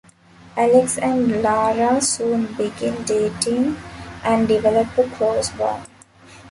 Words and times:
Alex 0.57 0.97
and 0.97 1.43
Lara 1.43 2.01
soon 2.01 2.47
begin 2.55 3.03
dating 3.03 3.77
and 4.23 4.47
develop 4.47 4.87
a 4.97 5.07
close 5.15 5.51
bond. 5.51 5.85